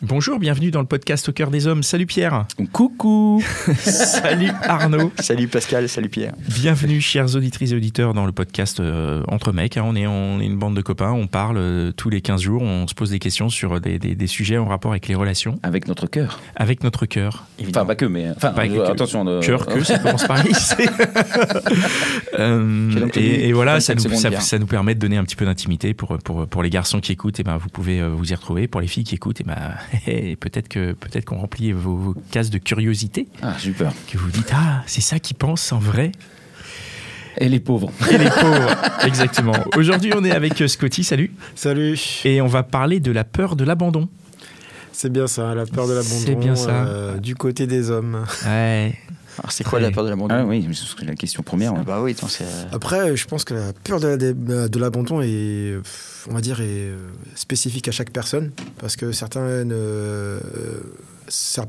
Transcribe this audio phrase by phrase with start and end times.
[0.00, 1.82] Bonjour, bienvenue dans le podcast Au cœur des hommes.
[1.82, 2.46] Salut Pierre.
[2.72, 3.42] Coucou
[3.80, 5.10] Salut Arnaud.
[5.18, 6.34] Salut Pascal, salut Pierre.
[6.48, 9.76] Bienvenue, chers auditrices et auditeurs, dans le podcast euh, Entre mecs.
[9.76, 9.82] hein.
[9.84, 12.62] On, est, on est une bande de copains, on parle euh, tous les 15 jours,
[12.62, 15.58] on se pose des questions sur des, des- des sujets en rapport avec les relations,
[15.64, 16.38] Avec notre cœur.
[16.54, 17.46] avec notre cœur.
[17.68, 18.30] Enfin, pas que, mais.
[18.36, 19.26] Enfin, Pas que- euh, attention.
[19.26, 20.74] euh, Cœur, que, ça commence par ici.
[22.38, 24.40] Euh, et, et voilà, ça 25 nous, secondes ça, bien.
[24.40, 27.10] ça nous permet de donner un petit peu d'intimité pour, pour, pour les garçons qui
[27.10, 27.40] écoutent.
[27.40, 28.68] Et ben, vous pouvez euh, vous y retrouver.
[28.68, 29.56] Pour les filles qui écoutent, et ben,
[30.40, 33.92] peut-être que peut-être qu'on remplit vos, vos cases de curiosité, Ah, peur.
[34.10, 36.12] que vous dites ah c'est ça qu'ils pensent en vrai.
[37.40, 37.92] Et les pauvres.
[38.10, 39.52] Et les pauvres, exactement.
[39.76, 41.04] Aujourd'hui, on est avec euh, Scotty.
[41.04, 41.30] Salut.
[41.54, 41.96] Salut.
[42.24, 44.08] Et on va parler de la peur de l'abandon.
[44.92, 46.16] C'est bien ça, la peur de l'abandon.
[46.26, 46.70] C'est bien ça.
[46.86, 48.24] euh, du côté des hommes.
[48.44, 48.98] Ouais.
[49.38, 51.72] Alors, c'est quoi la peur de l'abandon Ah oui, mais c'est la question première.
[51.72, 51.78] ouais.
[51.82, 52.44] Ah Bah oui, attends, c'est.
[52.72, 55.26] Après, je pense que la peur de, la- de l'abandon est,
[55.72, 55.82] euh,
[56.28, 56.96] on va dire, est euh,
[57.34, 58.50] spécifique à chaque personne,
[58.80, 60.40] parce que certaines, euh,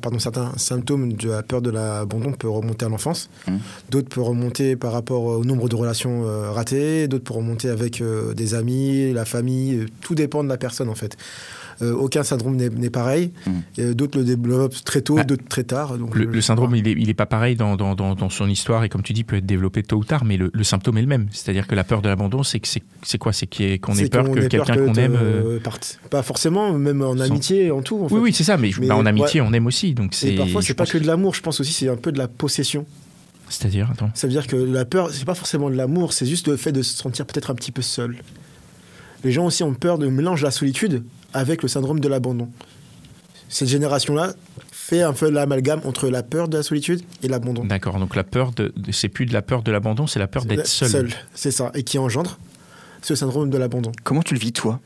[0.01, 3.59] pardon, certains symptômes de la peur de l'abandon peuvent remonter à l'enfance, Mhm.
[3.89, 8.01] d'autres peuvent remonter par rapport au nombre de relations euh, ratées, d'autres peuvent remonter avec
[8.01, 11.17] euh, des amis, la famille, euh, tout dépend de la personne en fait.
[11.81, 13.31] Euh, aucun syndrome n'est n'est pareil.
[13.47, 13.53] Mhm.
[13.79, 15.23] Euh, D'autres le développent très tôt, Ah.
[15.23, 15.97] d'autres très tard.
[15.97, 18.29] Donc Le, je- le syndrome, il est, il est pas pareil dans, dans, dans, dans
[18.29, 20.63] son histoire et comme tu dis, peut être développé tôt ou tard, mais le, le
[20.63, 21.27] symptôme est le même.
[21.31, 22.59] C'est-à-dire que la peur de l'abandon, c'est
[23.17, 23.31] quoi?
[23.33, 25.17] C'est ait- qu'on ait peur que quelqu'un que qu'on aime.
[25.21, 25.99] euh, parte.
[26.09, 28.03] Pas forcément, même en Sans- amitié, en tout.
[28.03, 28.15] En fait.
[28.15, 28.57] Oui, oui, c'est ça.
[28.57, 29.47] Mais, Mais bah, en amitié, ouais.
[29.49, 29.93] on aime aussi.
[29.93, 30.13] Donc.
[30.23, 32.27] Et parfois, c'est pas que de l'amour, je pense aussi, c'est un peu de la
[32.27, 32.85] possession.
[33.47, 34.11] C'est-à-dire, attends.
[34.13, 36.71] Ça veut dire que la peur, c'est pas forcément de l'amour, c'est juste le fait
[36.71, 38.17] de se sentir peut-être un petit peu seul.
[39.23, 41.03] Les gens aussi ont peur de mélanger la solitude
[41.33, 42.49] avec le syndrome de l'abandon.
[43.47, 44.33] Cette génération-là
[44.71, 47.65] fait un peu l'amalgame entre la peur de la solitude et l'abandon.
[47.65, 47.99] D'accord.
[47.99, 50.45] Donc la peur de, de- c'est plus de la peur de l'abandon, c'est la peur
[50.45, 51.09] d'être seul.
[51.33, 52.37] c'est ça, et qui engendre
[53.01, 53.91] ce syndrome de l'abandon.
[54.03, 54.79] Comment tu le vis, toi?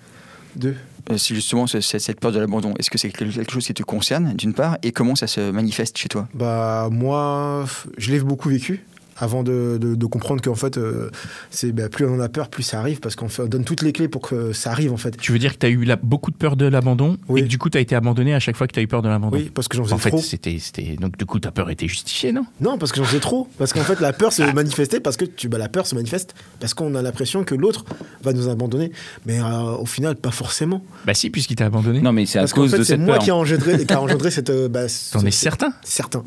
[0.56, 0.76] Deux.
[1.12, 3.74] Euh, Si justement ce- cette, cette peur de l'abandon, est-ce que c'est quelque chose qui
[3.74, 6.28] te concerne, d'une part, et comment ça se manifeste chez toi?
[6.34, 7.66] Bah moi,
[7.98, 8.86] je l'ai beaucoup vécu
[9.18, 11.09] avant de, de- de comprendre qu'en fait, euh,
[11.51, 13.63] c'est bah, plus on en a peur, plus ça arrive parce qu'on fait- on donne
[13.63, 15.16] toutes les clés pour que ça arrive en fait.
[15.18, 17.41] Tu veux dire que tu as eu la- beaucoup de peur de l'abandon Oui.
[17.41, 18.88] et que du coup tu as été abandonné à chaque fois que tu as eu
[18.88, 19.38] peur de l'abandon?
[19.38, 20.19] Oui, parce que j'en faisais En fait, trop.
[20.19, 20.96] c'était, c'était...
[21.00, 22.46] Donc du coup, ta peur était justifiée, non?
[22.62, 23.47] Non, parce que j'en faisais trop.
[23.57, 26.34] Parce qu'en fait, la peur se manifestait parce que tu, bah, la peur se manifeste
[26.59, 27.85] parce qu'on a l'impression que l'autre
[28.24, 28.91] va nous abandonner.
[29.25, 30.84] Mais euh, au final, pas forcément.
[31.06, 32.01] Bah si, puisqu'il t'a abandonné.
[32.01, 33.24] Non, mais c'est à Parce cause fait, de c'est cette moi peur.
[33.24, 34.50] qui a engendré, qui a engendré cette.
[34.50, 34.81] euh, bah,
[35.12, 35.74] T'en ce- es certain?
[35.84, 36.24] Certain.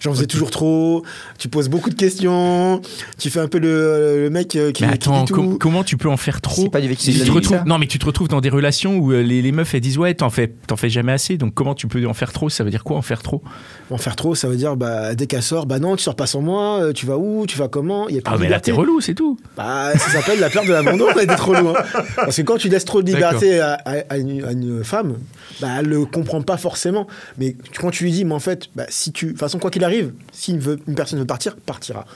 [0.00, 1.02] J'en faisais toujours trop.
[1.38, 2.80] Tu poses beaucoup de questions.
[3.18, 5.58] Tu fais un peu le, le mec euh, qui, Mais qui attends, dit com- tout.
[5.58, 7.98] comment tu peux en faire trop C'est pas du Tu te retrouves- Non, mais tu
[7.98, 10.52] te retrouves dans des relations où euh, les, les meufs elles disent ouais, t'en fais,
[10.66, 11.36] t'en fais jamais assez.
[11.36, 12.48] Donc comment tu peux en faire trop?
[12.48, 13.42] Ça veut dire quoi en faire trop?
[13.90, 16.26] En faire trop, ça veut dire bah, dès qu'elle sort, bah non, tu sors pas
[16.26, 16.82] sans moi.
[16.82, 18.08] euh, Tu vas où Tu vas comment?
[18.08, 19.38] Il y a plus Ah mais là t'es relou, c'est tout.
[19.56, 21.74] Bah, ça s'appelle la peur de l'abandon d'être trop loin.
[22.16, 25.16] Parce que quand tu laisses trop de liberté à, à- à une, à une femme,
[25.60, 27.06] bah, elle le comprend pas forcément.
[27.38, 29.70] Mais quand tu lui dis, mais en fait, bah, si tu, de toute façon, quoi
[29.70, 32.06] qu'il arrive, si une, veut- une personne veut partir, partira.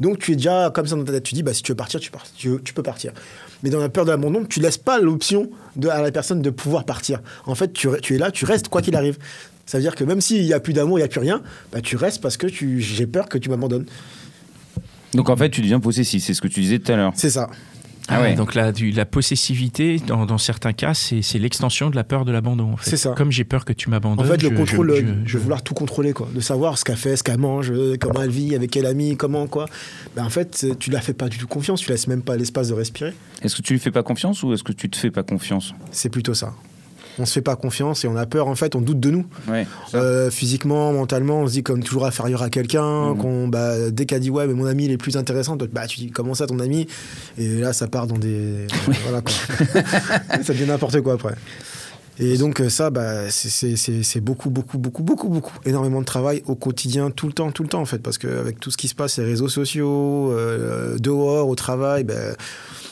[0.00, 1.22] Donc tu es déjà comme ça dans ta tête.
[1.24, 3.12] Tu dis, bah, si tu veux partir, tu, pars, tu, tu peux partir.
[3.62, 6.50] Mais dans la peur de l'abandon, tu laisses pas l'option de- à la personne de
[6.50, 7.20] pouvoir partir.
[7.46, 9.18] En fait, tu, tu es là, tu restes quoi qu'il arrive.
[9.66, 11.42] Ça veut dire que même s'il n'y a plus d'amour, il n'y a plus rien,
[11.70, 13.84] bah, tu restes parce que tu- j'ai peur que tu m'abandonnes.
[15.14, 17.12] Donc en fait, tu deviens possessif, c'est ce que tu disais tout à l'heure.
[17.16, 17.50] C'est ça.
[18.08, 18.34] Ah ouais.
[18.34, 22.24] Donc la, du- la possessivité, dans, dans certains cas, c'est, c'est l'extension de la peur
[22.24, 22.72] de l'abandon.
[22.72, 22.90] en fait.
[22.90, 23.14] C'est ça.
[23.16, 24.26] Comme j'ai peur que tu En m'abandonnes.
[24.26, 26.28] fait, le je- contrôle, je- euh, je- de vouloir tout contrôler, quoi.
[26.34, 29.46] De savoir ce qu'elle fait, ce qu'elle mange, comment elle vit, avec quel ami, comment,
[29.46, 29.66] quoi.
[30.16, 32.68] Ben, en fait, tu la fais pas du tout confiance, tu laisses même pas l'espace
[32.68, 33.12] de respirer.
[33.42, 35.74] Est-ce que tu lui fais pas confiance ou est-ce que tu te fais pas confiance?
[35.92, 36.52] C'est plutôt ça.
[37.20, 39.26] On se fait pas confiance et on a peur, en fait, on doute de nous.
[39.48, 39.66] Ouais.
[39.94, 43.10] Euh, physiquement, mentalement, on se dit comme toujours inférieur à quelqu'un.
[43.10, 43.18] Mhm.
[43.18, 45.86] qu'on bah, dès qu'elle dit ouais, mais mon ami il est plus intéressant, toi, bah,
[45.86, 46.86] tu dis comment ça ton ami?
[47.38, 48.66] Et là, ça part dans des.
[49.04, 49.32] voilà quoi.
[50.42, 51.34] ça devient n'importe quoi après.
[52.22, 55.54] Et donc, euh, ça, bah, c'est beaucoup, beaucoup, beaucoup, beaucoup, beaucoup.
[55.64, 57.98] Énormément de travail au quotidien, tout le temps, tout le temps en fait.
[57.98, 62.14] Parce qu'avec tout ce qui se passe, les réseaux sociaux, euh, dehors, au travail, bah,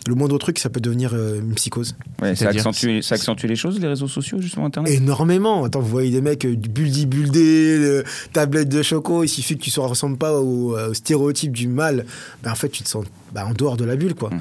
[0.06, 1.96] le moindre truc, ça peut devenir euh, une psychose.
[2.22, 4.92] Ouais, ça accentue, ça accentue les choses, les réseaux sociaux, justement, Internet?
[4.92, 5.64] Énormément.
[5.64, 9.56] Attends, vous voyez des mecs euh, du buldi buldé, euh, tablette de choco, il suffit
[9.56, 12.06] que tu ne ressembles pas au, euh, au stéréotype du mal.
[12.42, 14.30] Ben, en fait, tu te sens bah, en dehors de la bulle, quoi.
[14.30, 14.40] Mm.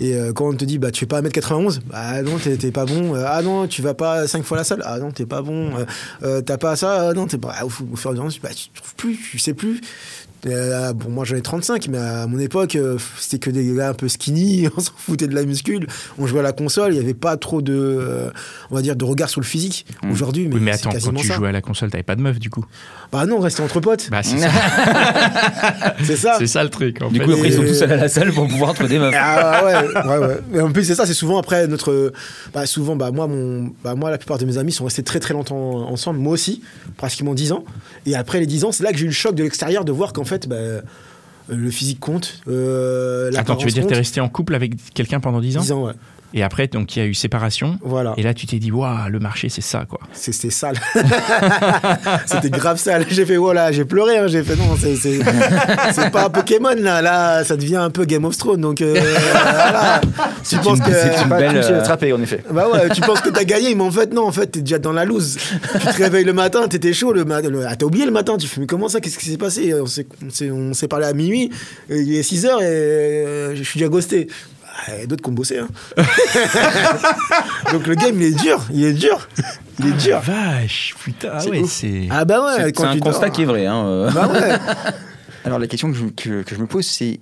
[0.00, 3.14] Et quand on te dit, bah, tu fais pas 1m91, bah non, t'es pas bon.
[3.16, 5.72] Ah non, tu vas pas 5 fois la salle, ah non, t'es pas bon.
[6.22, 7.56] Euh, T'as pas ça, ah non, t'es pas.
[7.64, 9.80] Au, au fur et à mesure, bah, tu trouves plus, tu sais plus.
[10.46, 13.88] Euh, bon, moi j'en ai 35, mais à mon époque, euh, c'était que des gars
[13.90, 15.86] un peu skinny, on s'en foutait de la muscule,
[16.18, 18.30] on jouait à la console, il n'y avait pas trop de, euh,
[18.70, 19.84] on va dire, de regard sur le physique.
[20.10, 21.34] Aujourd'hui, mais, Oui, mais c'est attends, quand tu ça.
[21.34, 22.64] jouais à la console, t'avais pas de meuf du coup?
[23.10, 24.50] Bah non, rester entre potes, Bah, c'est ça,
[26.04, 26.36] c'est ça.
[26.38, 27.02] c'est ça le truc.
[27.02, 27.24] En Du fait.
[27.24, 29.14] coup, après, ils sont tous allés à la salle pour pouvoir trouver des meufs.
[29.16, 30.38] Ah ouais, ouais, ouais.
[30.52, 32.12] Mais en plus, c'est ça, c'est souvent après notre.
[32.54, 35.20] Bah, souvent, bah, moi, mon, bah, moi, la plupart de mes amis sont restés très
[35.20, 36.62] très longtemps ensemble, moi aussi,
[36.96, 37.64] pratiquement 10 ans.
[38.06, 39.92] Et après les 10 ans, c'est là que j'ai eu le choc de l'extérieur de
[39.92, 40.80] voir qu'en fait, bah, euh,
[41.48, 42.40] le physique compte.
[42.48, 43.98] Euh, Attends, tu veux dire que t'es compte.
[43.98, 45.60] resté en couple avec quelqu'un pendant 10 ans?
[45.60, 45.92] 10 ans, ouais.
[46.34, 47.78] Et après, donc il y a eu séparation.
[47.82, 48.12] Voilà.
[48.18, 50.00] Et là, tu t'es dit, waouh, le marché, c'est ça, quoi.
[50.12, 50.76] C'était sale.
[52.26, 53.06] C'était grave sale.
[53.08, 54.18] J'ai fait, voilà, j'ai pleuré.
[54.18, 54.26] hein.
[54.28, 57.00] J'ai fait, non, c'est- pas Pokémon, là.
[57.02, 58.60] Là, ça devient un peu Game of Thrones.
[58.60, 58.94] Donc, euh,
[59.32, 60.00] voilà.
[60.48, 60.92] Tu penses une- que.
[60.92, 62.42] c'est une belle, à euh, l'attraper, en effet.
[62.50, 64.78] Bah ouais, tu penses que t'as gagné, mais en fait, non, en fait, t'es déjà
[64.78, 65.36] dans la loose.
[65.72, 67.48] Tu te réveilles le matin, t'étais chaud le matin.
[67.68, 69.72] Ah, t'as oublié le matin, tu fais, mais comment ça, qu'est-ce qui s'est passé?
[69.74, 71.50] On s'est- parlé à minuit,
[71.90, 74.28] et il est 6 heures et euh, je suis déjà ghosté.
[74.86, 75.58] Bah, Il y a d'autres qui ont bossé.
[75.58, 75.68] Hein.
[77.72, 79.28] Donc le game, il est dur, il est dur.
[79.80, 80.20] Il est dur.
[80.20, 81.70] Vache, putain, ah C'est ouais, ouf.
[81.70, 82.08] c'est.
[82.10, 83.66] Ah bah ouais, C'est un constat qui est vrai.
[83.66, 83.84] Hein.
[83.86, 84.10] euh.
[84.10, 84.52] Bah ouais.
[85.44, 87.20] Alors, la question que je, que- que je me pose, c'est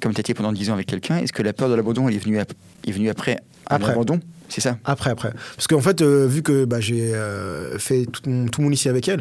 [0.00, 2.14] comme tu étais pendant 10 ans avec quelqu'un, est-ce que la peur de l'abandon elle
[2.14, 2.52] est venue, ap-
[2.86, 3.88] est venue après, Après.
[3.88, 4.20] l'abandon?
[4.48, 5.32] C'est ça Après, après.
[5.56, 8.88] Parce qu'en fait, euh, vu que bah, j'ai euh, fait tout mon, tout mon lycée
[8.88, 9.20] avec elle,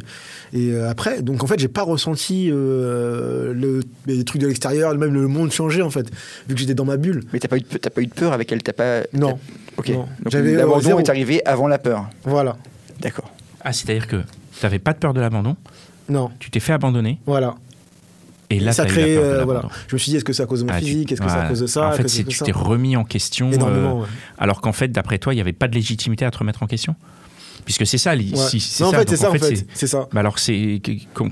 [0.53, 4.95] et euh, après, donc en fait, j'ai pas ressenti euh, le, les trucs de l'extérieur,
[4.95, 6.09] même le monde changer, en fait,
[6.47, 7.23] vu que j'étais dans ma bulle.
[7.33, 9.37] Mais t'as pas, eu de pas eu de peur avec elle t'as pas, Non.
[9.77, 9.89] Ok.
[9.89, 10.07] Non.
[10.23, 12.09] Donc euh, l'abandon est arrivé avant la peur.
[12.23, 12.55] Voilà.
[13.01, 13.29] D'accord.
[13.61, 14.21] Ah, c'est-à-dire que
[14.61, 15.57] t'avais pas de peur de l'abandon,
[16.09, 16.31] Non.
[16.39, 17.55] tu t'es fait abandonner, Voilà.
[18.49, 19.17] Et là, ça crée.
[19.17, 19.63] euh, voilà.
[19.87, 21.27] Je me suis dit, est-ce que c'est à cause de mon Ah, physique Est-ce que
[21.27, 21.49] c'est à voilà.
[21.49, 21.87] cause de ça?
[21.89, 23.51] En fait, que tu t'es remis en question.
[23.51, 23.97] Énormément.
[23.99, 24.07] euh, ouais.
[24.37, 26.67] Alors qu'en fait, d'après toi, il n'y avait pas de légitimité à te remettre en
[26.67, 26.95] question?
[27.67, 28.23] Puisque c'est ça, Ouais.
[28.49, 28.99] si- c'est non, en ça.
[28.99, 29.55] fait, Donc, c'est ça, en fait.
[29.57, 30.07] c'est- C'est ça.
[30.13, 30.81] Bah alors, c'est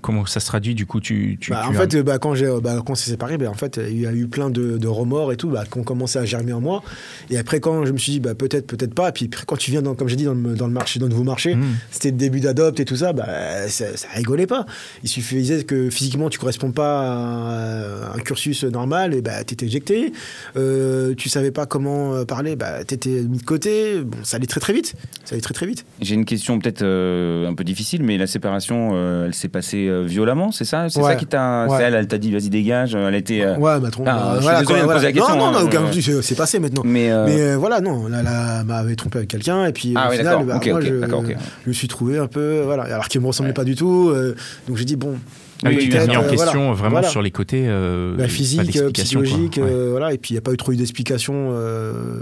[0.01, 2.17] comment ça se traduit du coup tu, tu, Bah, tu en as- fait, euh, bah,
[2.19, 4.49] quand, j'ai, bah, quand on s'est séparés, bah, en fait, il y a eu plein
[4.49, 6.83] de, de remords et tout, bah, qui ont commencé à germer en moi.
[7.29, 9.09] Et après, quand je me suis dit, bah, peut-être, peut-être pas.
[9.09, 10.99] Et puis après, quand tu viens, dans, comme j'ai dit, dans le, dans le marché,
[10.99, 11.63] dans le nouveau marché, Mmh.
[11.89, 14.65] c'était le début d'adopte et tout ça, bah, ça, ça rigolait pas.
[15.03, 20.11] Il suffisait que physiquement, tu corresponds pas à un cursus normal, et bah, t'étais éjecté.
[20.57, 24.01] Euh, tu savais pas comment euh, parler, bah, t'étais mis de côté.
[24.01, 24.95] Bon, ça allait très très vite.
[25.23, 25.85] Ça allait très très vite.
[26.01, 29.87] J'ai une question peut-être euh, un peu difficile, mais la séparation, euh, elle s'est passée
[29.87, 30.89] euh, violemment, c'est ça?
[30.89, 31.11] C'est Ouais.
[31.11, 31.67] ça qui t'a.
[31.69, 31.77] Ouais.
[31.81, 32.95] Elle, elle t'a dit vas-y dégage.
[32.95, 33.41] Elle était.
[33.41, 35.61] euh, Ouais, bah, trompe- Ah, euh, je suis de poser la question, Non, non, hein,
[35.61, 36.81] non, aucun euh, c'est- passé maintenant.
[36.83, 40.07] Mais, euh, Mais euh, voilà, non, là, là, m'avait trompé avec quelqu'un et puis Ah
[40.07, 41.35] au oui, final, bah, Ok, moi, ok, je, d'accord, ok.
[41.63, 43.53] je me suis trouvé un peu, voilà, alors qu'il me ressemblait Ouais.
[43.53, 44.35] pas du tout, euh,
[44.67, 45.15] donc j'ai dit bon.
[45.63, 47.07] Ah oui, tu t'es mis en euh, question voilà, vraiment voilà.
[47.09, 49.63] sur les côtés euh, Bah, pas physique, euh, psychologique, Ouais.
[49.69, 51.51] euh, voilà, et puis il n'y a pas eu trop eu d'explications.
[51.53, 52.21] euh,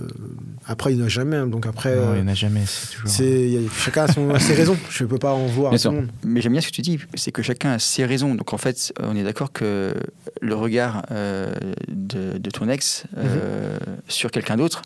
[0.65, 2.35] après, il n'y en a jamais, hein, donc après, Non, euh, il n'y en a
[2.35, 2.61] jamais,
[3.05, 4.77] c'est chacun a, son- a ses raisons.
[4.89, 5.91] Je peux pas en voir Bien à tout sûr.
[5.91, 6.07] le monde.
[6.23, 8.35] Mais j'aime bien ce que tu dis, c'est que chacun a ses raisons.
[8.35, 9.93] Donc en fait, on est d'accord que
[10.41, 11.51] le regard euh,
[11.89, 13.77] de, de ton ex euh,
[14.07, 14.83] sur quelqu'un d'autre,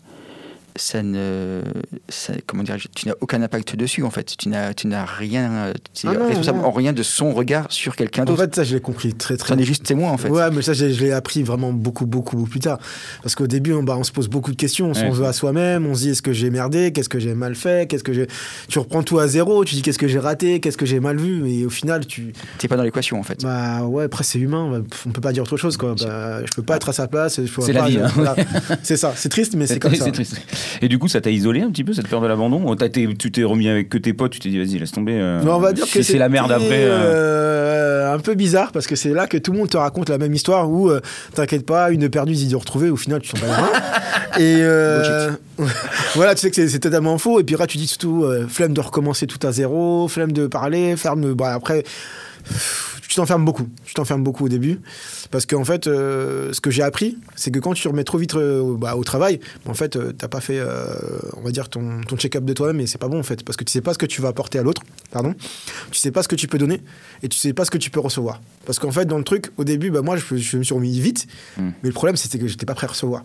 [0.78, 1.60] ça ne,
[2.08, 4.34] ça- comment dire, tu n'as aucun impact dessus en fait.
[4.38, 6.66] Tu n'as, tu n'as rien, tu es Ah non, responsable non.
[6.66, 8.42] en rien de son regard sur quelqu'un En d'autre.
[8.42, 9.48] fait, ça, je l'ai compris très très.
[9.54, 10.28] Tu en es juste témoin en fait.
[10.30, 12.78] Ouais, mais ça, je, je l'ai appris vraiment beaucoup, beaucoup, beaucoup plus tard.
[13.22, 14.90] Parce qu'au début, on, bah, on se pose beaucoup de questions.
[14.90, 15.10] On s'en Ouais.
[15.10, 15.86] veut à soi-même.
[15.86, 16.92] On se dit est-ce que j'ai merdé?
[16.92, 17.88] Qu'est-ce que j'ai mal fait?
[17.88, 18.26] Qu'est-ce que j'ai.
[18.68, 19.64] Tu reprends tout à zéro.
[19.64, 20.60] Tu dis qu'est-ce que j'ai raté?
[20.60, 21.48] Qu'est-ce que j'ai mal vu?
[21.50, 22.32] Et au final, tu.
[22.58, 23.42] T'es pas dans l'équation en fait.
[23.42, 24.70] Bah ouais, après, c'est humain.
[24.70, 25.94] Bah, on peut pas dire autre chose, quoi.
[25.98, 27.40] Bah, je peux pas être à sa place.
[27.44, 28.10] je peux C'est pas- la vie, hein.
[28.14, 28.36] voilà.
[28.82, 29.12] c'est ça.
[29.16, 30.04] C'est triste, mais c'est comme ça.
[30.04, 30.36] c'est triste.
[30.82, 33.44] Et du coup, ça t'a isolé un petit peu cette peur de l'abandon Tu t'es
[33.44, 35.12] remis avec que tes potes, tu t'es dit vas-y, laisse tomber.
[35.14, 36.84] euh, Mais on va dire que c'est la merde après.
[36.84, 40.08] euh, euh, un peu bizarre parce que c'est là que tout le monde te raconte
[40.08, 41.00] la même histoire où euh,
[41.34, 42.90] t'inquiète pas, une perdue, dix de retrouvée.
[42.90, 43.70] Au final, tu t'en reins.
[44.38, 45.30] Et euh,
[46.14, 47.40] voilà, tu sais que c'est- totalement faux.
[47.40, 50.46] Et puis là, tu dis surtout euh, flemme de recommencer tout à zéro, flemme de
[50.46, 51.32] parler, flemme de.
[51.32, 51.84] Bah, après,
[53.08, 53.66] tu t'enfermes beaucoup.
[53.84, 54.80] Tu t'enfermes beaucoup au début.
[55.30, 58.34] Parce qu'en fait, euh, ce que j'ai appris, c'est que quand tu remets trop vite
[58.34, 60.94] euh, au- bah, au travail, en fait, euh, t'as pas fait, euh,
[61.36, 63.42] on va dire, ton, ton check-up de toi-même et c'est pas bon en fait.
[63.44, 65.34] Parce que tu sais pas ce que tu vas apporter à l'autre, pardon.
[65.90, 66.82] Tu sais pas ce que tu peux donner
[67.22, 68.40] et tu sais pas ce que tu peux recevoir.
[68.66, 71.00] Parce qu'en fait, dans le truc, au début, bah, moi, je, je me suis remis
[71.00, 71.26] vite.
[71.56, 71.62] Mm.
[71.82, 73.24] Mais le problème, c'était que j'étais pas prêt à recevoir.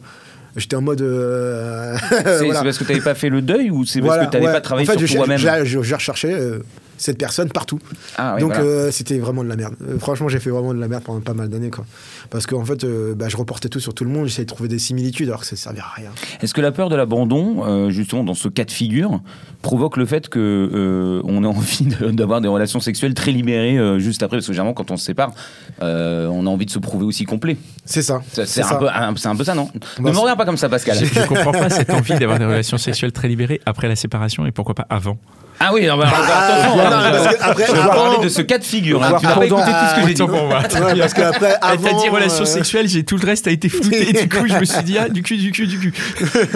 [0.55, 0.99] J'étais en mode.
[0.99, 2.63] C'est voilà.
[2.63, 4.51] parce que t'avais pas fait le deuil ou c'est parce Voilà, que t'avais ouais.
[4.53, 6.59] pas travaillé en fait, sur toi-même j'ai- je, je recherchais, euh,
[7.03, 7.79] cette personne partout.
[8.17, 8.63] Ah, oui, Donc voilà.
[8.65, 9.75] euh, c'était vraiment de la merde.
[9.87, 11.85] Euh, franchement, j'ai fait vraiment de la merde pendant pas mal d'années, quoi.
[12.29, 14.69] Parce qu'en fait, euh, bah, je reportais tout sur tout le monde, j'essayais de trouver
[14.69, 16.09] des similitudes alors que ça servait à rien.
[16.41, 19.19] Est-ce que la peur de l'abandon, euh, justement dans ce cas de figure,
[19.61, 23.77] provoque le fait que euh, on a envie de- d'avoir des relations sexuelles très libérées
[23.77, 24.37] euh, juste après?
[24.37, 25.33] Parce que généralement, quand on se sépare,
[25.81, 27.57] euh, on a envie de se prouver aussi complet.
[27.85, 28.21] C'est ça.
[28.31, 28.75] C'est C'est un, ça.
[28.75, 29.69] peu- un- c'est un peu ça, non?
[29.73, 30.97] Ne Bah, me c'est- regarde pas comme ça, Pascal.
[30.97, 34.45] Je, je comprends pas cette envie d'avoir des relations sexuelles très libérées après la séparation
[34.45, 35.17] et pourquoi pas avant.
[35.59, 38.29] Ah oui, non, bah, alors, Ah, attention, parce que après, je vais avant- parler de
[38.29, 39.01] ce cas de figure.
[39.03, 39.13] hein.
[39.19, 40.21] Tu n'as pas écouté tout ce que j'ai dit.
[40.21, 40.59] Autant pour moi.
[40.59, 42.01] Ouais, parce qu'après, Elle t'a avant.
[42.01, 44.11] dit relations euh, sexuelles, j'ai tout le reste a été flouté.
[44.13, 45.93] du coup, je me suis dit, ah, du cul, du cul, du cul.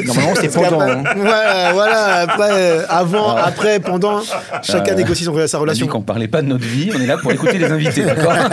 [0.06, 0.80] Normalement, c'est parce pendant.
[0.80, 1.24] qu'après- hein.
[1.24, 4.22] Ouais, voilà, après, euh, avant, après, pendant,
[4.63, 5.88] chacun Euh, négocie son, sa On a dit relation.
[5.88, 8.34] qu'on parlait pas de notre vie, on est là pour écouter les invités, d'accord?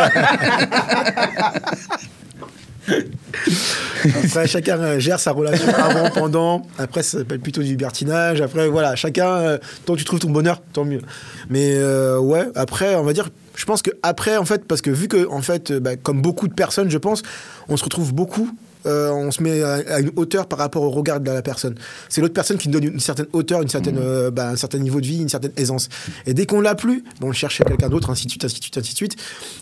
[4.25, 6.67] Après, chacun euh, gère sa relation avant, pendant.
[6.79, 8.41] Après, ça s'appelle plutôt du libertinage.
[8.41, 11.01] Après, voilà, chacun, euh, tant que tu trouves ton bonheur, tant mieux.
[11.49, 14.91] Mais euh, ouais, après, on va dire, je pense que après, en fait, parce que
[14.91, 17.23] vu que, en fait, bah, comme beaucoup de personnes, je pense,
[17.69, 18.51] on se retrouve beaucoup.
[18.87, 21.75] Euh, on se met à, à une hauteur par rapport au regard de la personne.
[22.09, 24.79] C'est l'autre personne qui nous donne une certaine hauteur, une certaine, euh, bah, un certain
[24.79, 25.89] niveau de vie, une certaine aisance.
[26.27, 28.45] Et dès qu'on l'a plus, bah, on le cherche chez quelqu'un d'autre, ainsi de suite,
[28.45, 29.17] ainsi de suite, ainsi de suite.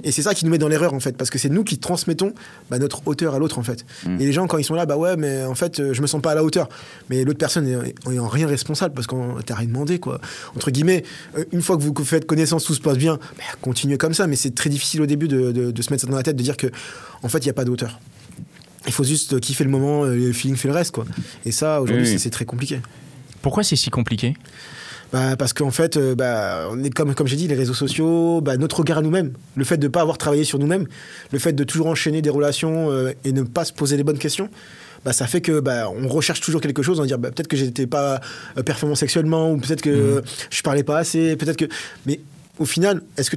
[0.04, 1.78] Et c'est ça qui nous met dans l'erreur en fait, parce que c'est nous qui
[1.78, 2.32] transmettons
[2.70, 3.84] bah, notre hauteur à l'autre en fait.
[4.06, 6.06] Et les gens quand ils sont là, bah ouais, mais en fait, euh, je me
[6.06, 6.68] sens pas à la hauteur.
[7.10, 10.20] Mais l'autre personne est, est en rien responsable parce qu'on t'a rien demandé quoi.
[10.56, 11.04] Entre guillemets,
[11.38, 13.18] euh, une fois que vous faites connaissance, tout se passe bien,
[13.60, 14.26] continuez comme ça.
[14.26, 16.36] Mais c'est très difficile au début de, de- de se mettre ça dans la tête,
[16.36, 16.66] de dire que
[17.22, 18.00] en fait, il y a pas de hauteur.
[18.86, 21.04] Il faut juste kiffer le moment, euh, le feeling fait le reste quoi.
[21.44, 22.18] Et ça, aujourd'hui, Oui, oui.
[22.18, 22.80] c'est- très compliqué.
[23.42, 24.34] Pourquoi c'est si compliqué?
[25.12, 28.40] Bah, parce qu'en fait, euh, bah, on est comme, comme j'ai dit, les réseaux sociaux,
[28.40, 30.86] bah, notre regard à nous-mêmes, le fait de ne pas avoir travaillé sur nous-mêmes,
[31.32, 34.16] le fait de toujours enchaîner des relations euh, et ne pas se poser les bonnes
[34.18, 34.48] questions,
[35.04, 37.48] bah, ça fait que bah, on recherche toujours quelque chose, on va dire bah, peut-être
[37.48, 38.20] que j'étais pas
[38.56, 41.66] euh, performant sexuellement ou peut-être que euh, je parlais pas assez, peut-être que.
[42.06, 42.18] Mais
[42.58, 43.36] au final, est-ce que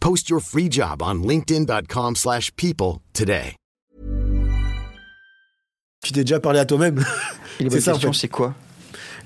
[0.00, 3.54] Post your free job on linkedin.com/people slash people today.
[6.04, 7.04] tu t'es déjà parlé à toi-même
[7.60, 8.18] les bonnes en questions, fait.
[8.18, 8.54] c'est quoi?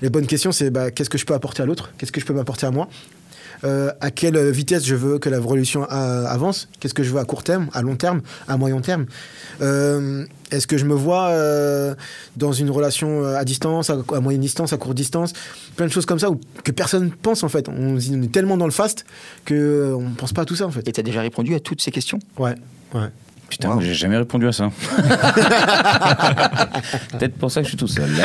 [0.01, 1.93] Les bonnes questions, c'est bah, qu'est-ce que je peux apporter à l'autre?
[1.97, 2.89] Qu'est-ce que je peux m'apporter à moi?
[3.63, 6.67] Euh, À quelle vitesse je veux que la révolution euh, avance?
[6.79, 9.05] Qu'est-ce que je veux à court terme, à long terme, à moyen terme?
[9.61, 11.95] Euh, Est-ce que je me vois euh,
[12.35, 15.33] dans une relation à distance, à, à moyenne distance, à courte distance?
[15.75, 17.69] Plein de choses comme ça où, que personne pense en fait.
[17.69, 19.05] On, on est tellement dans le fast
[19.45, 20.87] que euh, on pense pas à tout ça en fait.
[20.87, 22.19] Et t'as déjà répondu à toutes ces questions?
[22.37, 22.55] Ouais,
[22.93, 23.09] ouais.
[23.53, 23.81] Putain, Wow.
[23.81, 24.71] j'ai jamais répondu à ça.
[27.17, 28.09] Peut-être pour ça que je suis tout seul.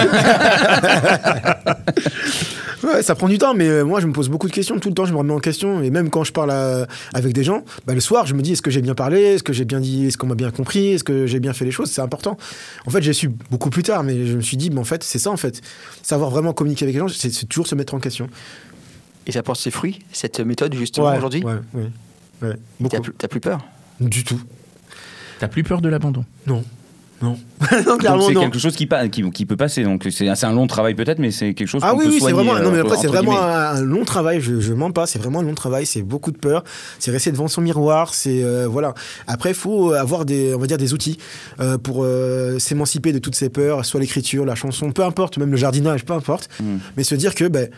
[2.85, 4.89] Ouais, ça prend du temps, mais euh, moi je me pose beaucoup de questions tout
[4.89, 5.05] le temps.
[5.05, 7.93] Je me remets en question et même quand je parle à- avec des gens, bah,
[7.93, 10.07] le soir je me dis est-ce que j'ai bien parlé, est-ce que j'ai bien dit,
[10.07, 11.91] est-ce qu'on m'a bien compris, est-ce que j'ai bien fait les choses.
[11.91, 12.39] C'est important.
[12.87, 15.03] En fait, j'ai su beaucoup plus tard, mais je me suis dit, mais en fait,
[15.03, 15.61] c'est ça en fait.
[16.03, 18.29] Savoir vraiment communiquer avec les gens, c'est toujours se mettre en question.
[19.27, 21.43] Et ça porte ses fruits, cette méthode, justement, aujourd'hui?
[21.45, 21.91] Ouais, ouais,
[22.81, 23.01] ouais.
[23.01, 23.59] Plus, t'as plus peur?
[24.01, 24.41] Du tout.
[25.39, 26.65] T'as plus peur de l'abandon Non.
[27.21, 27.37] Non.
[27.73, 29.83] non, Donc clairement c'est quelque chose qui, pa- qui, qui peut passer.
[29.83, 32.21] Donc c'est un long travail peut-être, mais c'est quelque chose Ah qu'on oui, peut oui,
[32.25, 32.55] c'est vraiment.
[32.61, 34.41] Non, mais euh, après, c'est vraiment un, un long travail.
[34.41, 35.07] Je, je mens pas.
[35.09, 35.85] C'est vraiment un long travail.
[35.85, 36.63] C'est beaucoup de peur.
[37.01, 38.15] C'est rester devant son miroir.
[38.15, 38.95] C'est euh, voilà.
[39.27, 41.19] Après, il faut avoir des, on va dire, des outils
[41.59, 45.51] euh, pour euh, s'émanciper de toutes ces peurs, soit l'écriture, la chanson, peu importe, même
[45.51, 46.49] le jardinage, peu importe.
[46.61, 46.77] Mm.
[46.97, 47.69] Mais se dire que, ben,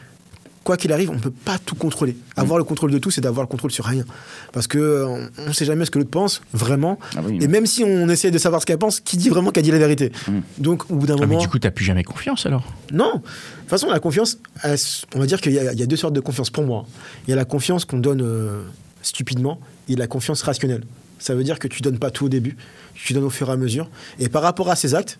[0.64, 2.16] quoi qu'il arrive, on peut pas tout contrôler.
[2.36, 4.04] Avoir le contrôle de tout, c'est d'avoir le contrôle sur rien,
[4.52, 6.98] parce que euh, on sait jamais ce que l'autre pense vraiment.
[7.16, 7.38] Ah oui.
[7.40, 9.70] Et même si on essaie de savoir ce qu'elle pense, qui dit vraiment qu'elle dit
[9.70, 10.40] la vérité Mm.
[10.58, 11.40] Donc, au bout d'un ah, mais moment.
[11.40, 12.64] du coup, t'as plus jamais confiance alors?
[12.92, 13.14] Non.
[13.16, 14.76] De toute façon, la confiance, elle
[15.14, 16.86] on va dire qu'il y, a- il y a deux sortes de confiance pour moi.
[17.26, 18.62] Il y a la confiance qu'on donne euh,
[19.02, 20.84] stupidement et la confiance rationnelle.
[21.18, 22.56] Ça veut dire que tu donnes pas tout au début,
[22.94, 23.88] tu donnes au fur et à mesure.
[24.18, 25.18] Et par rapport à ses actes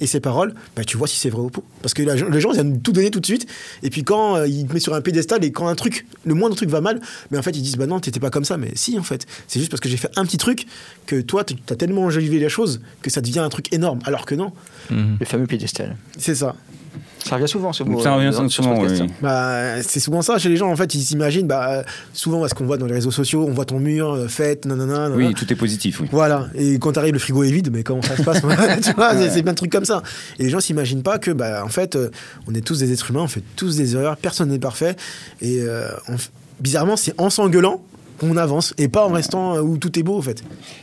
[0.00, 1.60] et ses paroles, bah, tu vois si c'est vrai ou pas.
[1.82, 3.46] Parce que la- les gens ils viennent tout donner tout de suite.
[3.82, 6.34] Et puis quand euh, ils te mettent sur un pédestal et quand un truc, le
[6.34, 8.56] moindre truc va mal, mais en fait ils disent bah non, t'étais pas comme ça.
[8.56, 9.26] Mais si, en fait.
[9.48, 10.66] C'est juste parce que j'ai fait un petit truc
[11.06, 13.98] que toi, tu as tellement enjolivé les choses que ça devient un truc énorme.
[14.04, 14.52] Alors que non,
[14.90, 15.96] Le fameux piédestal.
[16.18, 16.56] c'est ça.
[17.24, 18.00] Ça revient souvent, ce mot.
[18.00, 18.88] Ça euh, revient ce souvent, oui.
[19.20, 20.70] Bah, c'est souvent ça chez les gens.
[20.70, 23.66] En fait, ils s'imaginent, bah, souvent, ce qu'on voit dans les réseaux sociaux, on voit
[23.66, 24.94] ton mur, euh, fête, nanana.
[25.08, 25.14] nanana.
[25.16, 26.08] Oui, tout est positif, oui.
[26.10, 26.48] Voilà.
[26.54, 28.40] Et quand t'arrives, le frigo est vide, mais comment ça se passe
[28.82, 30.02] Tu vois, c'est- c'est plein de trucs comme ça.
[30.38, 32.10] Et les gens s'imaginent pas que, bah, en fait, euh,
[32.48, 34.96] on est tous des êtres humains, on fait tous des erreurs, personne n'est parfait.
[35.42, 37.82] Et euh, on f- bizarrement, c'est en s'engueulant
[38.22, 40.42] on avance et pas en restant euh, où tout est beau en fait.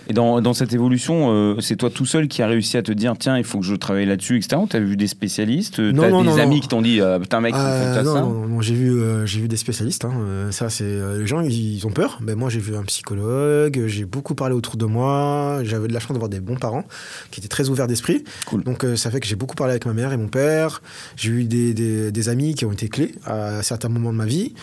[0.09, 2.91] Et dans, dans cette évolution, euh, c'est toi tout seul qui a réussi à te
[2.91, 4.57] dire tiens, il faut que je travaille là-dessus, etc.
[4.61, 6.61] Ou t'as vu des spécialistes Non, T'as non, des non, amis non.
[6.61, 9.39] qui t'ont dit euh, putain, mec, Euh, non, ça non, non, j'ai vu, euh, j'ai
[9.41, 10.05] vu des spécialistes.
[10.05, 12.19] hein, euh, ça, c'est euh, les gens, ils, ils ont peur.
[12.21, 13.83] Mais moi, j'ai vu un psychologue.
[13.87, 15.59] J'ai beaucoup parlé autour de moi.
[15.63, 16.83] J'avais de la chance d'avoir des bons parents
[17.31, 18.23] qui étaient très ouverts d'esprit.
[18.45, 18.63] Cool.
[18.63, 20.81] Donc, euh, ça fait que j'ai beaucoup parlé avec ma mère et mon père.
[21.15, 24.25] J'ai eu des, des- des amis qui ont été clés à certains moments de ma
[24.25, 24.53] vie.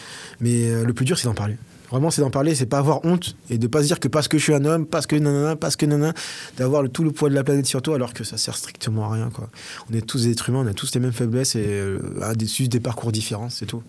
[0.40, 1.56] Mais euh, le plus dur, c'est d'en parler.
[1.94, 4.26] Vraiment, c'est d'en parler, c'est pas avoir honte et de pas se dire que parce
[4.26, 6.12] que je suis un homme, parce que nanana, parce que nanana,
[6.56, 9.14] d'avoir tout le poids de la planète sur toi alors que ça sert strictement à
[9.14, 9.30] rien.
[9.32, 9.48] Quoi.
[9.88, 12.34] On est tous des êtres humains, on a tous les mêmes faiblesses et euh, à
[12.34, 13.80] des, des parcours différents, c'est tout.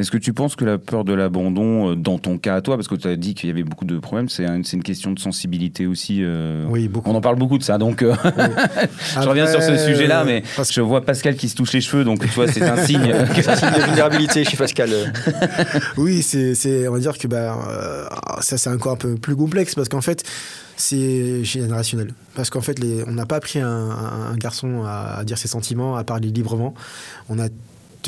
[0.00, 2.76] Est-ce que tu penses que la peur de l'abandon, euh, dans ton cas à toi,
[2.76, 4.82] parce que tu as dit qu'il y avait beaucoup de problèmes, c'est un- c'est une
[4.82, 7.10] question de sensibilité aussi euh, Oui, beaucoup.
[7.10, 8.14] On en parle beaucoup de ça, donc euh,
[9.20, 11.80] je reviens sur ce sujet-là, mais parce que- je vois Pascal qui se touche les
[11.80, 13.12] cheveux, donc tu vois, c'est un signe.
[13.34, 14.90] C'est un signe de vulnérabilité chez Pascal.
[15.96, 18.04] Oui, c'est, on va dire que bah, euh,
[18.40, 20.22] ça c'est encore un peu plus complexe parce qu'en fait
[20.76, 22.14] c'est générationnel.
[22.34, 25.36] Parce qu'en fait les, on n'a pas appris un, un- un garçon à, à dire
[25.36, 26.74] ses sentiments, à parler librement.
[27.28, 27.48] On a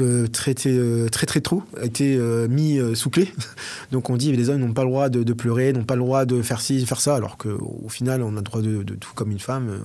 [0.01, 3.29] euh, très très trop, a été euh, mis euh, sous clé.
[3.93, 6.25] Donc on dit les hommes n'ont pas le droit de, pleurer, n'ont pas le droit
[6.25, 9.13] de faire ci, faire ça, alors qu'au final on a le droit de, de tout
[9.15, 9.69] comme une femme.
[9.71, 9.79] euh.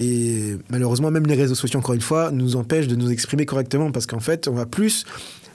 [0.00, 3.90] Et malheureusement même les réseaux sociaux encore une fois nous empêchent de nous exprimer correctement
[3.90, 5.04] parce qu'en fait on va plus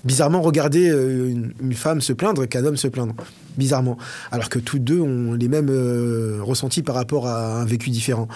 [0.08, 3.14] bizarrement regarder euh, une, femme se plaindre qu'un homme se plaindre.
[3.58, 3.98] Bizarrement.
[4.32, 8.28] Alors que tous deux ont les mêmes euh, ressentis par rapport à un vécu différent.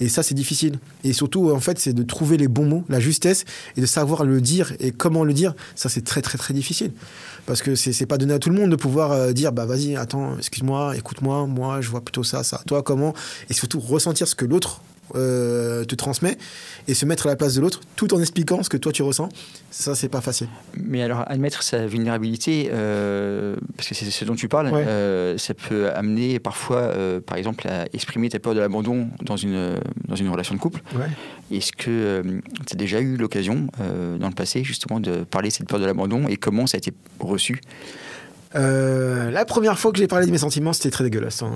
[0.00, 0.78] Et ça, c'est difficile.
[1.04, 3.44] Et surtout, en fait, c'est de trouver les bons mots, la justesse,
[3.76, 5.54] et de savoir le dire et comment le dire.
[5.76, 6.92] Ça, c'est très, très, très difficile.
[7.46, 9.96] Parce que c'est pas donné à tout le monde de pouvoir euh, dire, bah vas-y,
[9.96, 12.62] attends, excuse-moi, écoute-moi, moi, je vois plutôt ça, ça.
[12.66, 13.14] Toi, comment?
[13.48, 14.82] Et surtout, ressentir ce que l'autre
[15.14, 16.36] euh, te transmet
[16.88, 19.02] et se mettre à la place de l'autre tout en expliquant ce que toi tu
[19.02, 19.28] ressens.
[19.70, 20.48] Ça, c'est pas facile.
[20.76, 24.84] Mais alors, admettre sa vulnérabilité, euh, parce que c'est ce dont tu parles, Ouais.
[24.86, 26.92] euh, ça peut amener parfois,
[27.24, 29.76] par exemple, à exprimer ta peur de l'abandon dans une,
[30.08, 30.80] dans une relation de couple.
[30.94, 31.56] Ouais.
[31.56, 32.22] Est-ce que
[32.66, 35.86] tu as déjà eu l'occasion, dans le passé, justement, de parler de cette peur de
[35.86, 37.60] l'abandon et comment ça a été reçu?
[38.56, 41.42] Euh, la première fois que j'ai parlé de mes sentiments, c'était très dégueulasse.
[41.42, 41.52] hein.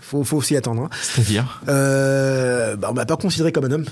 [0.00, 0.82] Faut, faut s'y attendre.
[0.84, 0.88] hein.
[1.02, 1.60] C'est-à-dire?
[1.68, 3.84] Euh, bah, on m'a pas considéré comme un homme.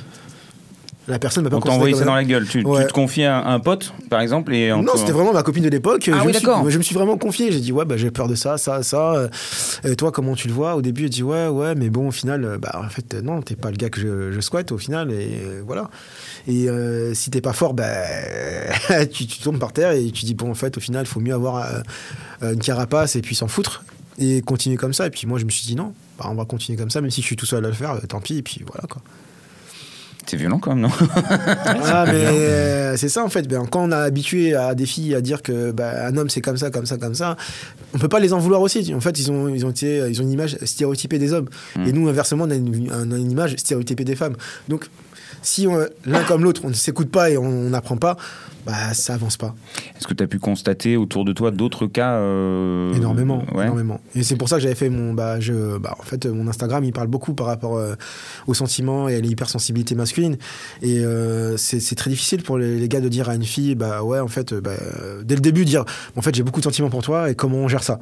[1.08, 2.46] La personne m'a pas On t'a envoyé ça dans la gueule.
[2.46, 5.68] Tu, te confies à un pote, par exemple, et Non, c'était vraiment ma copine de
[5.70, 6.08] l'époque.
[6.12, 6.68] Ah je, oui, d'accord.
[6.68, 7.50] je me suis vraiment confié.
[7.50, 9.14] J'ai dit, ouais, bah, j'ai peur de ça, ça, ça.
[9.14, 9.28] Euh,
[9.84, 12.10] Et toi, comment tu le vois Au début, elle dit, ouais, ouais, mais bon, au
[12.10, 14.78] final, euh, bah, en fait, non, t'es pas le gars que je, je souhaite, au
[14.78, 15.88] final, et euh, voilà.
[16.46, 17.86] Et euh, si t'es pas fort, bah,
[19.12, 21.20] tu, tu tombes par terre et tu dis, bon, en fait, au final, il faut
[21.20, 21.66] mieux avoir
[22.42, 23.84] euh, une carapace et puis s'en foutre
[24.18, 25.06] et continuer comme ça.
[25.06, 27.10] Et puis moi, je me suis dit, non, bah, on va continuer comme ça, même
[27.10, 29.00] si je suis tout seul à le faire, tant pis, et puis voilà, quoi.
[30.28, 30.90] C'est violent quand même, non
[31.84, 33.48] Ah, mais euh, c'est ça en fait.
[33.48, 36.42] Ben, quand on a habitué à des filles à dire que bah, un homme c'est
[36.42, 37.36] comme ça, comme ça, comme ça,
[37.94, 38.94] on peut pas les en vouloir aussi.
[38.94, 41.48] En fait, ils ont, ils ont, été, ils ont une image stéréotypée des hommes.
[41.86, 44.36] Et nous, inversement, on a une, on a une image stéréotypée des femmes.
[44.68, 44.90] Donc,
[45.42, 45.66] si
[46.04, 48.16] l'un comme l'autre, on ne s'écoute pas et on n'apprend pas,
[48.68, 49.54] bah, ça avance pas.
[49.96, 53.64] Est-ce que tu as pu constater autour de toi d'autres cas euh, Énormément, ouais.
[53.64, 53.98] énormément.
[54.14, 56.84] Et c'est pour ça que j'avais fait mon, bah, je, bah, en fait, mon Instagram,
[56.84, 57.94] il parle beaucoup par rapport euh,
[58.46, 60.36] aux sentiments et à l'hypersensibilité masculine.
[60.82, 64.02] Et euh, c'est très difficile pour les, les gars de dire à une fille, bah
[64.02, 64.72] ouais, en fait, euh, bah,
[65.24, 67.68] dès le début, dire, en fait, j'ai beaucoup de sentiments pour toi et comment on
[67.68, 68.00] gère ça.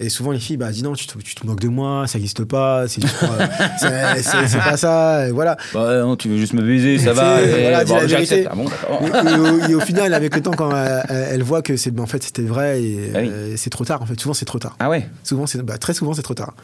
[0.00, 2.18] Et souvent les filles, bah dis non, tu te, tu te moques de moi, ça
[2.18, 3.46] n'existe pas, c'est juste pour, euh,
[3.80, 5.56] c'est- c'est c'est pas ça, et voilà.
[5.74, 7.42] Bah non, tu veux juste me baiser, ça va.
[7.42, 8.48] et- voilà, bon, j'accepte.
[8.50, 8.66] Ah bon.
[8.68, 11.90] Et, et au, et au final, avec le temps, quand elle, elle voit que c'est,
[11.90, 13.28] bah, en fait, c'était vrai et Ah oui.
[13.32, 14.00] euh, c'est trop tard.
[14.02, 14.76] En fait, souvent c'est trop tard.
[14.78, 16.54] Ah ouais Souvent, c'est, bah, très souvent, c'est trop tard.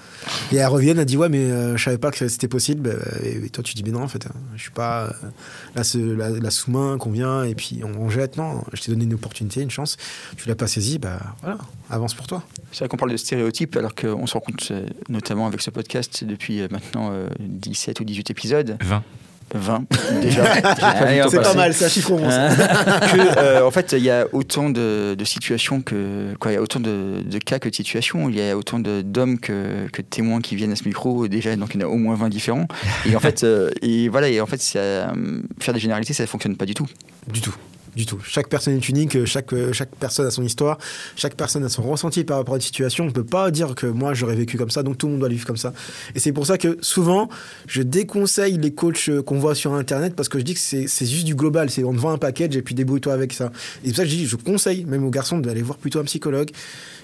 [0.52, 2.96] Et elle revient, elle dit Ouais, mais euh, je savais pas que c'était possible.
[3.24, 5.10] Et, et toi, tu dis Mais non, en fait, hein, je suis pas euh,
[5.74, 5.82] là,
[6.28, 8.36] la, la sous-main qu'on vient et puis on, on jette.
[8.36, 9.96] Non, je t'ai donné une opportunité, une chance.
[10.36, 11.58] Tu l'as pas saisie, bah voilà,
[11.90, 12.42] avance pour toi.
[12.72, 15.70] C'est vrai qu'on parle de stéréotypes alors qu'on se rend compte, euh, notamment avec ce
[15.70, 19.02] podcast, depuis euh, maintenant euh, 17 ou 18 épisodes, 20.
[19.54, 19.84] 20
[20.22, 20.42] déjà,
[21.26, 22.30] on C'est pas mal, ça chiffre rond.
[22.30, 22.48] ça.
[22.48, 26.34] que, euh, en fait, il y a autant de, de situations que.
[26.40, 28.30] Quoi, il y a autant de, de cas que de situations.
[28.30, 31.28] Il y a autant de- d'hommes que, que de témoins qui viennent à ce micro.
[31.28, 32.66] Déjà, donc il y en a au moins 20 différents.
[33.06, 35.12] Et en fait, euh, et voilà, et en fait ça, euh,
[35.60, 36.86] faire des généralités, ça ne fonctionne pas du tout.
[37.30, 37.54] Du tout.
[37.96, 38.18] Du tout.
[38.24, 40.78] Chaque personne est unique, chaque, euh, chaque personne a son histoire,
[41.14, 43.04] chaque personne a son ressenti par rapport à une situation.
[43.04, 45.20] On ne peut pas dire que moi j'aurais vécu comme ça, donc tout le monde
[45.20, 45.72] doit vivre comme ça.
[46.14, 47.28] Et c'est pour ça que souvent,
[47.68, 51.06] je déconseille les coachs euh, qu'on voit sur Internet parce que je dis que c'est
[51.06, 51.70] juste du global.
[51.70, 53.52] C'est on te vend un package et puis débrouille-toi avec ça.
[53.84, 56.50] Et pour ça je dis, je conseille même aux garçons d'aller voir plutôt un psychologue,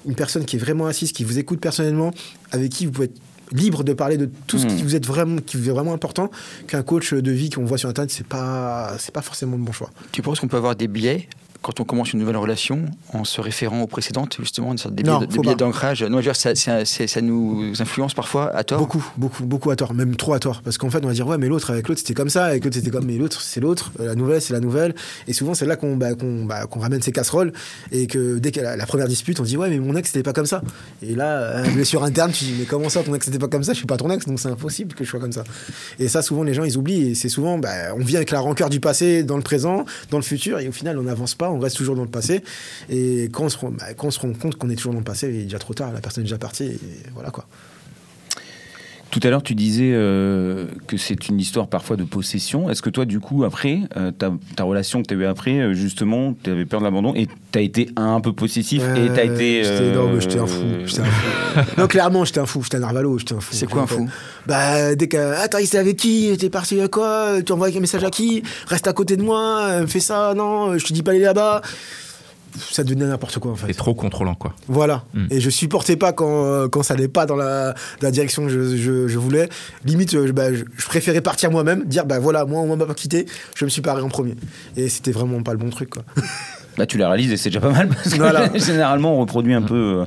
[0.06, 2.12] une personne qui est vraiment assise, qui vous écoute personnellement,
[2.50, 3.20] avec qui vous pouvez être
[3.52, 4.76] libre de parler de tout ce Hmm.
[4.76, 6.30] qui vous est vraiment qui vous est vraiment important
[6.66, 9.72] qu'un coach de vie qu'on voit sur internet c'est pas c'est pas forcément le bon
[9.72, 11.28] choix Tu penses qu'on peut avoir des biais
[11.62, 15.02] quand on commence une nouvelle relation, en se référant aux précédentes, justement, une sorte de
[15.02, 16.02] Non, biais d'ancrage.
[16.02, 18.78] Non, dire, ça, ça- ça nous influence parfois à tort.
[18.78, 20.62] Beaucoup, beaucoup, beaucoup à tort, même trop à tort.
[20.62, 22.64] Parce qu'en fait, on va dire, ouais, mais l'autre, avec l'autre, c'était comme ça, avec
[22.64, 24.94] l'autre, c'était comme, mais l'autre, c'est l'autre, la nouvelle, c'est la nouvelle.
[25.28, 27.52] Et souvent, c'est là qu'on bah, bah, ramène ses casseroles.
[27.92, 30.08] Et que dès qu'il y a la, première dispute, on dit, ouais, mais mon ex,
[30.10, 30.62] c'était pas comme ça.
[31.02, 33.64] Et là, euh, blessure interne, tu dis, mais comment ça, ton ex, c'était pas comme
[33.64, 33.72] ça?
[33.72, 35.44] Je suis pas ton ex, donc c'est impossible que je sois comme ça.
[35.98, 37.10] Et ça, souvent, les gens, ils oublient.
[37.10, 40.18] Et c'est souvent, bah, on vit avec la rancœur du passé dans le présent, dans
[40.18, 40.58] le futur.
[40.58, 42.42] Et au final, on n'avance pas, on reste toujours dans le passé.
[42.88, 44.98] Et quand on se rend, bah, quand on se rend compte qu'on est toujours dans
[44.98, 46.78] le passé, il est déjà trop tard, la personne est déjà partie.
[47.14, 47.46] Voilà quoi.
[49.10, 52.70] Tout à l'heure, tu disais euh, que c'est une histoire parfois de possession.
[52.70, 55.58] Est-ce que toi, du coup, après, euh, ta, ta relation que tu as eue après,
[55.58, 59.12] euh, justement, tu avais peur de l'abandon et tu as été un peu possessif et
[59.12, 59.64] tu as été.
[59.64, 60.62] J'étais euh, non, mais j'étais un fou.
[60.86, 61.70] j'étais un fou.
[61.78, 62.62] non, clairement, j'étais un fou.
[62.62, 63.18] J'étais un narvalo.
[63.18, 63.52] J'étais un fou.
[63.52, 64.08] C'est quoi un fou?
[64.46, 65.16] Bah, dès que.
[65.16, 66.36] Ah, t'as resté avec qui?
[66.38, 67.42] T'es parti avec quoi?
[67.44, 68.44] Tu envoies un message à qui?
[68.68, 69.60] Reste à côté de moi.
[69.70, 70.34] euh, Fais ça.
[70.36, 71.62] Non, je te dis pas aller là-bas.
[72.58, 73.66] Ça devenait n'importe quoi en fait.
[73.68, 74.54] C'est trop contrôlant, quoi.
[74.68, 75.04] Voilà.
[75.14, 75.26] Mm.
[75.30, 78.42] Et je supportais pas quand, euh, quand ça allait pas dans la, dans la direction
[78.46, 79.48] que je, je- je voulais.
[79.84, 82.94] Limite, euh, bah, je, je préférais partir moi-même, dire bah voilà, moi on m'a pas
[82.94, 84.34] quitté, je me suis paré en premier.
[84.76, 86.02] Et c'était vraiment pas le bon truc quoi.
[86.78, 88.48] Bah, tu la réalises et c'est déjà pas mal parce que Voilà.
[88.56, 89.74] généralement, on reproduit un peu.
[90.02, 90.04] Euh,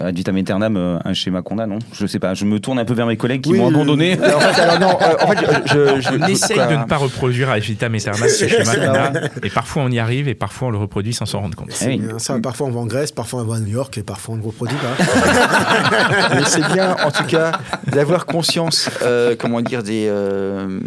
[0.00, 1.78] ad vitam aeternam, euh, un schéma qu'on a, non?
[1.92, 3.74] Je sais pas, je me tourne un peu vers mes collègues qui Oui, m'ont oui,
[3.74, 4.18] abandonné.
[4.22, 6.84] En fait, alors, non, euh, en fait, je, je, je- On essaye quoi, de ne
[6.84, 9.10] pas reproduire à vitam aeternam ce schéma qu'on a,
[9.42, 11.70] et parfois on y arrive et parfois on le reproduit sans s'en rendre compte.
[11.80, 12.00] Ah oui.
[12.04, 14.34] Euh, Ça, parfois on va en Grèce, parfois on va à New York et parfois
[14.34, 15.04] on ne reproduit pas.
[16.34, 17.52] Mais c'est bien, en tout cas,
[17.86, 20.80] d'avoir conscience, euh, comment dire, des, euh,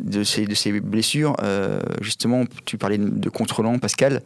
[0.00, 1.36] de, ces, de ces blessures.
[1.42, 4.22] Euh, justement, tu parlais de, de contrôlant, Pascal.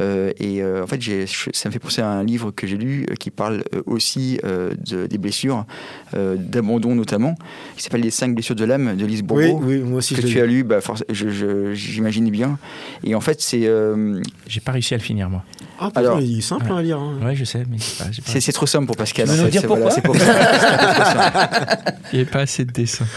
[0.00, 2.76] Euh, et euh, en fait, j'ai- ça me fait penser à un livre que j'ai
[2.78, 5.66] lu euh, qui parle euh, aussi euh, de- des blessures,
[6.14, 7.34] euh, d'abandon notamment,
[7.76, 9.60] qui s'appelle Les cinq blessures de l'âme de Lise oui, Bourbeau.
[9.66, 12.58] oui, moi aussi Que je l'ai tu as lu, bah, forc- je- je- j'imagine bien.
[13.04, 15.42] Et en fait, c'est euh, J'ai pas réussi à le finir, moi.
[15.78, 16.98] Ah, putain, Alors- il est simple hein, à lire.
[16.98, 17.18] hein.
[17.22, 19.26] Ouais, je sais, mais c'est pas- j'ai pas- c'est c'est trop simple pour Pascal.
[19.26, 19.50] Tu veux en nous fait.
[19.50, 20.24] dire C'est- voilà, pourquoi c'est pour ça.
[20.24, 21.92] C'est simple.
[22.12, 23.04] il n'y avait pas assez de dessins.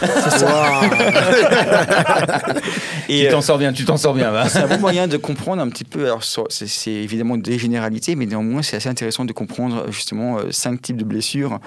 [3.08, 4.48] Et, tu t'en sors bien, tu t'en sors bien, va.
[4.48, 6.04] C'est un bon moyen de comprendre un petit peu.
[6.06, 10.50] Alors, c'est c'est évidemment des généralités, mais néanmoins, c'est assez intéressant de comprendre justement euh,
[10.50, 11.60] cinq types de blessures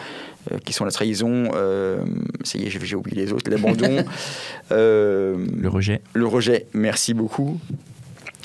[0.52, 2.04] euh, qui sont la trahison, euh,
[2.44, 4.04] ça y est, j'ai oublié les autres, l'abandon,
[4.72, 6.02] euh, Le rejet.
[6.14, 6.66] le rejet.
[6.74, 7.60] Merci beaucoup.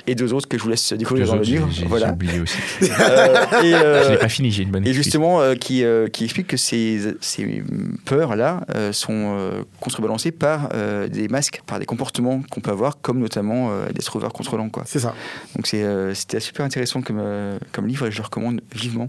[0.07, 1.69] Et deux autres que je vous laisse découvrir Deux dans le livre.
[1.87, 2.13] Voilà.
[2.13, 2.59] oublié aussi.
[3.05, 6.09] Euh, et, euh, Je l'ai pas fini, j'ai une bonne et justement, euh, qui, euh,
[6.09, 7.63] qui explique que ces, ces
[8.05, 13.01] peurs-là euh, sont euh, contrebalancées par euh, des masques, par des comportements qu'on peut avoir,
[13.01, 14.69] comme notamment euh, d'être over contrôlant.
[14.69, 14.85] Quoi.
[14.87, 15.15] C'est ça.
[15.57, 19.09] Donc c'est, euh, c'était super intéressant comme, euh, comme livre et je le recommande vivement.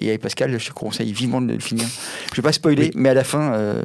[0.00, 1.86] Et avec Pascal, je te conseille vivement de le finir.
[1.86, 2.90] Je ne vais pas spoiler, Oui.
[2.94, 3.82] mais à la fin, euh,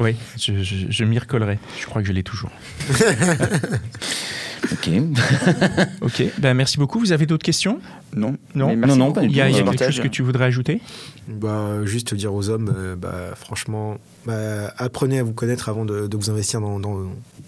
[0.00, 1.58] Oui, je, je- je m'y recollerai.
[1.80, 2.50] Je crois que je l'ai toujours.
[4.72, 4.90] Ok.
[6.02, 6.98] Ok, ben merci beaucoup.
[7.00, 7.80] Vous avez d'autres questions?
[8.14, 8.36] Non.
[8.54, 8.74] Non.
[8.76, 10.80] Non, non, Il y a, quelque chose que tu voudrais ajouter?
[11.28, 13.96] Bah, juste dire aux hommes, euh, bah, franchement,
[14.26, 16.98] bah, apprenez à vous connaître avant de, de vous investir dans dans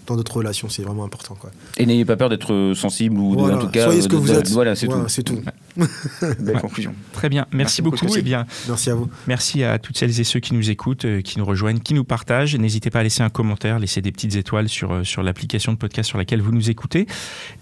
[0.07, 0.69] dans d'autres relations.
[0.69, 1.35] C'est vraiment important.
[1.39, 1.51] Quoi.
[1.77, 3.57] Et n'ayez pas peur d'être sensible ou de- Voilà.
[3.57, 3.85] en tout cas.
[3.85, 4.49] Soyez ce que de- vous êtes.
[4.49, 5.09] Voilà, c'est Voilà, tout.
[5.09, 5.41] c'est tout.
[5.77, 6.93] Belle conclusion.
[7.13, 7.97] Très bien, merci, Merci beaucoup.
[7.97, 8.19] Cécile.
[8.19, 9.09] Eh bien, Merci à vous.
[9.27, 12.03] merci à toutes celles et ceux qui nous écoutent, euh, qui nous rejoignent, qui nous
[12.03, 12.55] partagent.
[12.55, 15.77] N'hésitez pas à laisser un commentaire, laisser des petites étoiles sur, euh, sur l'application de
[15.77, 17.07] podcast sur laquelle vous nous écoutez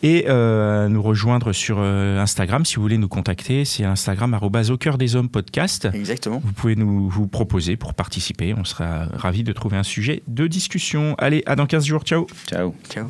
[0.03, 3.65] et euh, nous rejoindre sur euh, Instagram si vous voulez nous contacter.
[3.65, 5.87] C'est Instagram au cœur des hommes podcast.
[5.93, 6.41] Exactement.
[6.43, 8.53] Vous pouvez nous vous proposer pour participer.
[8.53, 11.15] On sera ravis de trouver un sujet de discussion.
[11.17, 12.03] Allez, à dans 15 jours.
[12.03, 12.27] Ciao.
[12.47, 12.75] Ciao.
[12.89, 13.07] Ciao.